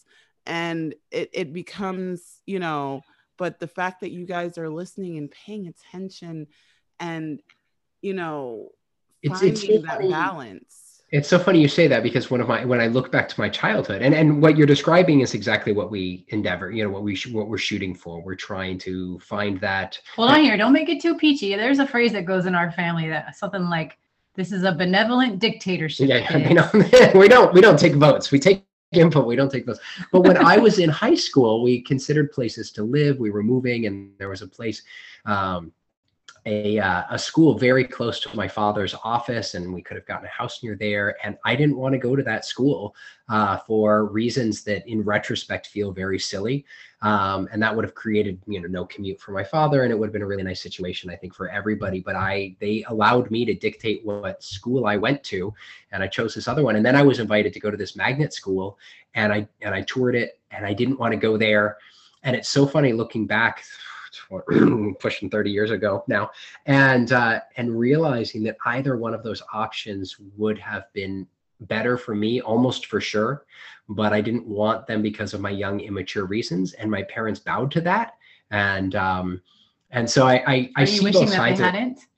[0.45, 3.03] And it, it becomes, you know,
[3.37, 6.47] but the fact that you guys are listening and paying attention
[6.99, 7.41] and
[8.01, 8.69] you know
[9.21, 10.09] it's it's so that funny.
[10.09, 11.01] balance.
[11.11, 13.39] It's so funny you say that because one of my when I look back to
[13.39, 17.01] my childhood and and what you're describing is exactly what we endeavor, you know, what
[17.01, 18.21] we sh- what we're shooting for.
[18.21, 20.55] We're trying to find that Hold on here.
[20.55, 21.55] Don't make it too peachy.
[21.55, 23.97] There's a phrase that goes in our family that something like,
[24.35, 26.69] "This is a benevolent dictatorship." yeah, kids." you know,
[27.19, 28.29] we don't we don't take votes.
[28.31, 29.25] We take input.
[29.25, 29.79] We don't take votes.
[30.11, 33.17] But when I was in high school, we considered places to live.
[33.17, 34.83] We were moving, and there was a place.
[35.25, 35.71] Um,
[36.45, 40.25] a, uh, a school very close to my father's office and we could have gotten
[40.25, 42.95] a house near there and i didn't want to go to that school
[43.29, 46.65] uh, for reasons that in retrospect feel very silly.
[47.01, 49.97] Um, and that would have created you know no commute for my father and it
[49.97, 53.31] would have been a really nice situation i think for everybody but i they allowed
[53.31, 55.53] me to dictate what school i went to
[55.93, 57.95] and i chose this other one and then i was invited to go to this
[57.95, 58.77] magnet school
[59.13, 61.77] and i and i toured it and i didn't want to go there
[62.23, 63.63] and it's so funny looking back
[64.99, 66.29] pushing 30 years ago now
[66.65, 71.27] and uh, and realizing that either one of those options would have been
[71.61, 73.45] better for me almost for sure
[73.89, 77.69] but i didn't want them because of my young immature reasons and my parents bowed
[77.69, 78.13] to that
[78.51, 79.41] and um
[79.91, 81.75] and so i i, I see both that sides of-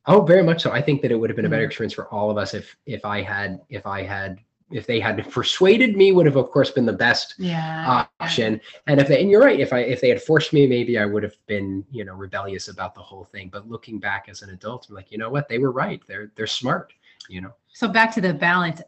[0.08, 0.72] oh very much so.
[0.72, 1.68] I think that it would have been a better Mhm.
[1.68, 4.40] experience for all of us if if i had if i had
[4.72, 8.06] if they had persuaded me would have of course been the best Yeah.
[8.20, 10.98] option and if they and you're right if i if they had forced me maybe
[10.98, 14.42] i would have been you know rebellious about the whole thing but looking back as
[14.42, 16.94] an adult i'm like you know what they were right they're they're smart
[17.30, 18.82] you know So back to the balance.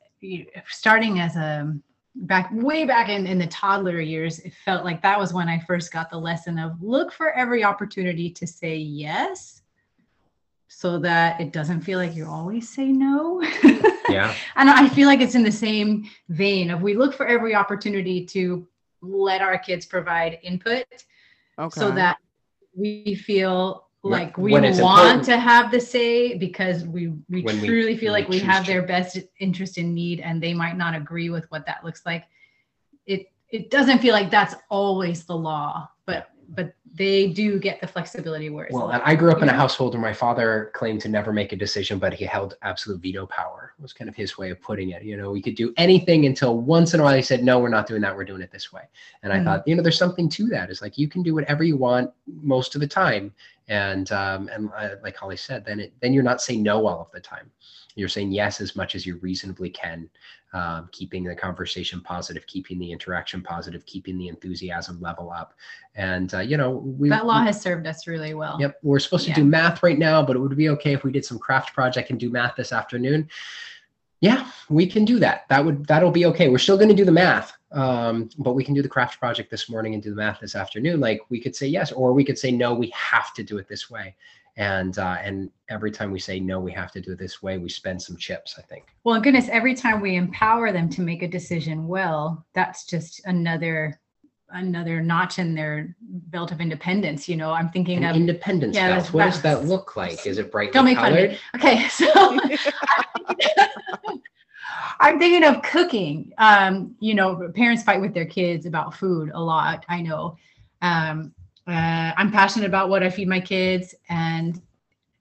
[0.69, 1.73] Starting as a
[2.15, 5.59] back way back in, in the toddler years, it felt like that was when I
[5.59, 9.62] first got the lesson of look for every opportunity to say yes,
[10.83, 13.41] so that it doesn't feel like you always say no.
[14.09, 17.55] yeah And I feel like it's in the same vein of we look for every
[17.55, 18.67] opportunity to
[19.01, 20.83] let our kids provide input
[21.57, 21.79] Okay.
[21.79, 22.17] so that
[22.75, 25.23] we feel like we want important.
[25.23, 28.65] to have the say because we we When we- truly feel like we we have
[28.65, 28.71] to.
[28.73, 32.23] their best interest in need and they might not agree with what that looks like
[33.13, 33.21] it
[33.57, 36.21] it doesn't feel like that's always the law but
[36.57, 39.53] but they do get the flexibility where it's well and i grew up in a
[39.53, 43.25] household where my father claimed to never make a decision but he held absolute veto
[43.25, 45.03] power was kind of his way of putting it.
[45.03, 47.69] You know we could do anything until once in a while he said no we're
[47.69, 48.83] not doing that we're doing it this way.
[49.23, 49.43] And i Mhm.
[49.43, 50.69] thought you know there's something to that.
[50.69, 52.11] It's like you can do whatever you want
[52.41, 53.33] most of the time.
[53.67, 57.01] And um and uh, like holly said then it then you're not saying no all
[57.01, 57.51] of the time.
[57.95, 60.09] You're saying yes as much as you reasonably can
[60.53, 65.53] um, keeping the conversation positive keeping the interaction positive keeping the enthusiasm level up
[65.95, 69.25] and uh, you know we that law has served us really well Yep, we're supposed
[69.25, 69.35] to Yeah.
[69.35, 72.09] do math right now, but it would be okay if we did some craft project
[72.11, 73.29] and do math this afternoon.
[74.21, 75.43] yeah, we can do that.
[75.49, 76.49] That would that'll be okay.
[76.49, 79.51] We're still going to do the math, um, but we can do the craft project
[79.51, 80.99] this morning and do the math this afternoon.
[80.99, 82.73] Like we could say yes, or we could say no.
[82.73, 84.15] We have to do it this way.
[84.55, 87.57] And uh, and every time we say no, we have to do it this way.
[87.57, 88.55] We spend some chips.
[88.57, 88.85] I think.
[89.03, 93.99] Well, goodness, every time we empower them to make a decision well, that's just another
[94.53, 97.27] another notch in their belt of independence.
[97.27, 99.11] You know, I'm thinking An of independence yeah, belt.
[99.11, 100.27] What does that look like?
[100.27, 101.31] Is it brightly Don't make fun of colored?
[101.31, 101.39] me.
[101.55, 102.05] Okay, so
[104.99, 106.31] I'm thinking of cooking.
[106.37, 109.85] Um, you know, parents fight with their kids about food a lot.
[109.89, 110.37] I know.
[110.81, 111.33] Um,
[111.67, 114.61] uh, I'm passionate about what I feed my kids, and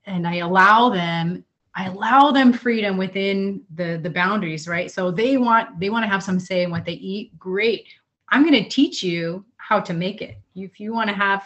[0.06, 1.44] and I allow them.
[1.74, 4.90] I allow them freedom within the the boundaries, right?
[4.90, 7.38] So they want they want to have some say in what they eat.
[7.38, 7.86] Great.
[8.28, 10.38] I'm going to teach you how to make it.
[10.54, 11.44] If you want to have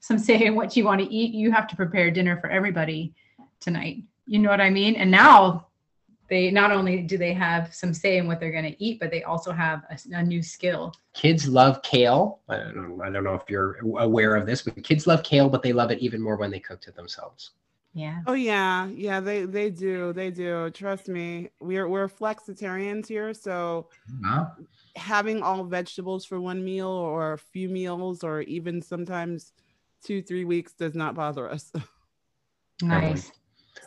[0.00, 3.14] some say in what you want to eat, you have to prepare dinner for everybody
[3.60, 4.02] tonight.
[4.26, 4.96] You know what I mean?
[4.96, 5.66] And now
[6.28, 9.10] they not only do they have some say in what they're going to eat, but
[9.10, 10.94] they also have a, a new skill.
[11.14, 12.40] Kids love kale.
[12.48, 15.48] I don't, know, I don't know if you're aware of this, but kids love kale,
[15.48, 17.52] but they love it even more when they cook it themselves.
[17.94, 18.20] Yeah.
[18.26, 20.68] Oh yeah, yeah, they they do, they do.
[20.70, 23.88] Trust me, we're we're flexitarians here, so
[24.22, 24.46] Huh?
[24.96, 29.52] having all vegetables for one meal or a few meals or even sometimes
[30.04, 31.72] two three weeks does not bother us.
[32.82, 33.32] Nice.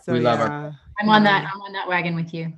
[0.09, 0.71] So We love our- yeah.
[0.99, 1.47] I'm on that.
[1.53, 2.51] I'm on that wagon with you.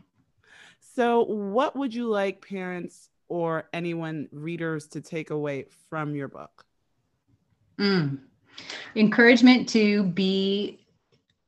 [0.79, 6.65] So, what would you like parents or anyone readers to take away from your book?
[7.77, 8.19] Mm.
[8.95, 10.79] Encouragement to be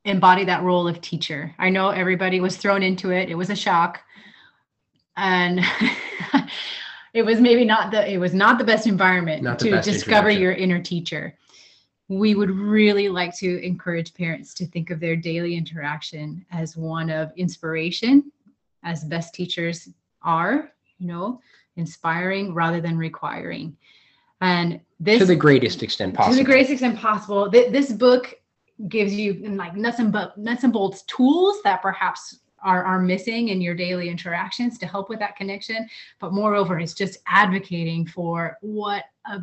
[0.04, 1.54] embody that role of teacher.
[1.58, 3.30] I know everybody was thrown into it.
[3.30, 4.00] It was a shock.
[5.16, 5.60] And
[7.14, 9.88] it was maybe not the it was not the best environment Not the to best
[9.88, 11.38] discover your inner teacher.
[12.08, 17.08] We would really like to encourage parents to think of their daily interaction as one
[17.10, 18.30] of inspiration,
[18.82, 19.88] as best teachers
[20.22, 21.40] are, you know,
[21.76, 23.76] inspiring rather than requiring.
[24.40, 26.36] And this to the greatest extent possible.
[26.36, 27.50] to the greatest extent possible.
[27.50, 28.34] Th- this book
[28.88, 33.48] gives you like nuts and bu- nuts and bolts tools that perhaps are, are missing
[33.48, 35.88] in your daily interactions to help with that connection.
[36.18, 39.40] But moreover, it's just advocating for what a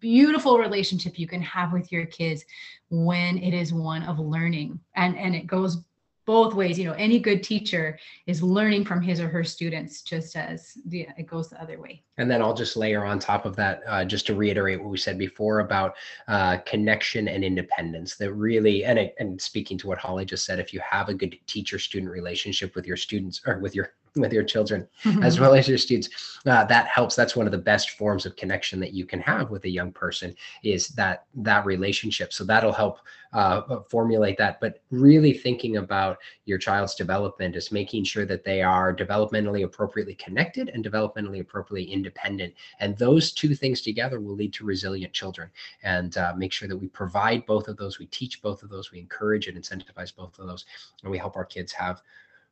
[0.00, 2.44] beautiful relationship you can have with your kids
[2.90, 4.78] when it is one of learning.
[4.96, 5.84] And and it goes
[6.26, 6.78] both ways.
[6.78, 11.06] You know, any good teacher is learning from his or her students, just as the,
[11.18, 12.02] it goes the other way.
[12.16, 14.96] And then I'll just layer on top of that, uh, just to reiterate what we
[14.96, 15.94] said before about
[16.28, 18.16] uh, connection and independence.
[18.16, 21.36] That really, and and speaking to what Holly just said, if you have a good
[21.46, 24.86] teacher-student relationship with your students or with your with your children
[25.22, 27.16] as well as your students, uh, that helps.
[27.16, 29.90] That's one of the best forms of connection that you can have with a young
[29.92, 32.32] person is that that relationship.
[32.32, 32.98] So that'll help
[33.32, 34.60] uh, formulate that.
[34.60, 40.14] But really thinking about your child's development is making sure that they are developmentally appropriately
[40.14, 42.54] connected and developmentally appropriately independent.
[42.78, 45.50] And those two things together will lead to resilient children.
[45.82, 48.92] And uh, make sure that we provide both of those, we teach both of those,
[48.92, 50.64] we encourage and incentivize both of those,
[51.02, 52.00] and we help our kids have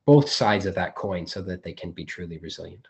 [0.07, 2.89] both sides of that coin so that they can be truly resilient.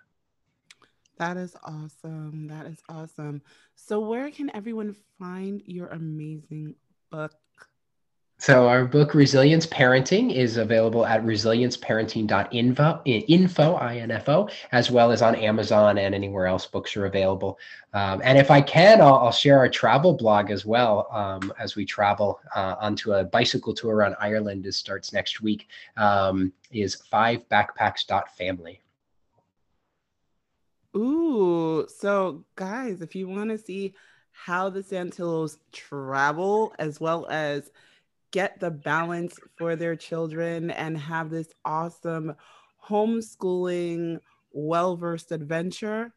[1.19, 2.49] That is awesome.
[2.49, 3.43] That is awesome.
[3.77, 6.75] So, where can everyone find your amazing
[7.11, 7.35] book?
[8.43, 15.99] So our book Resilience Parenting is available at resilienceparenting.info, info, as well as on Amazon
[15.99, 17.57] and anywhere else books are available.
[17.95, 21.77] Um, and if I can, I'll, I'll share our travel blog as well um, as
[21.77, 24.67] we travel uh, onto a bicycle tour around Ireland.
[24.67, 25.69] It starts next week.
[25.97, 28.81] Um, is fivebackpacks.family.
[30.97, 33.95] Ooh, so guys, if you want to see
[34.33, 37.71] how the Santillos travel as well as
[38.33, 42.35] get the balance for their children and have this awesome
[42.89, 44.19] homeschooling,
[44.51, 46.13] well versed adventure,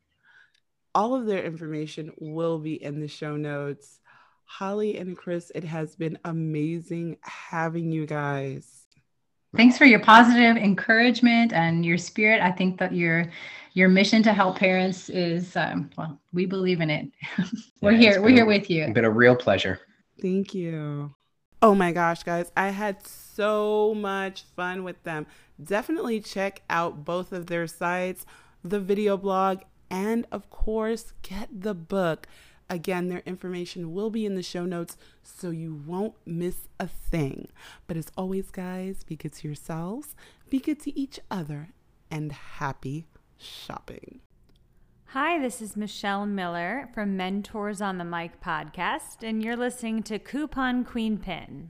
[0.95, 3.99] all of their information will be in the show notes.
[4.45, 8.85] Holly and Chris, it has been amazing having you guys.
[9.55, 12.41] Thanks for your positive encouragement and your spirit.
[12.41, 13.31] I think that your
[13.73, 17.09] your mission to help parents is um, well, we believe in it.
[17.81, 18.21] we're Yeah, here.
[18.21, 18.83] We're been here a- with you.
[18.83, 19.79] It's been a real pleasure.
[20.21, 21.13] Thank you.
[21.65, 25.25] Oh my gosh, guys, I had so much fun with them.
[25.59, 28.23] Definitely check out both of their sites,
[28.63, 32.27] the video blog, and of course, get the book.
[32.69, 37.47] Again, their information will be in the show notes so you won't miss a thing.
[37.87, 40.13] But as always, guys, be good to yourselves,
[40.51, 41.69] be good to each other,
[42.11, 43.07] and happy
[43.39, 44.19] shopping.
[45.17, 50.19] Hi, this is Michelle Miller from Mentors on the Mic podcast, and you're listening to
[50.19, 51.69] Coupon Queen Pin.